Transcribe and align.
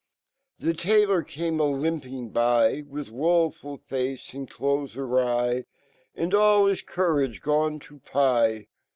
n 0.59 0.65
The 0.67 0.73
tailor 0.73 1.21
came 1.21 1.59
a 1.59 1.65
limping 1.65 2.29
by 2.29 2.81
^/ifK 2.81 3.11
\voful 3.11 3.77
face 3.79 4.33
ar\dclofl\e$ 4.33 4.99
awry 4.99 5.65
And 6.15 6.33
all 6.33 6.65
his 6.65 6.81
courage 6.81 7.39
gone 7.41 7.77
to 7.81 7.99
pie 7.99 8.65